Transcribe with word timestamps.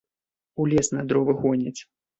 У 0.63 0.67
лес 0.73 0.91
на 0.97 1.07
дровы 1.13 1.39
гоняць. 1.45 1.81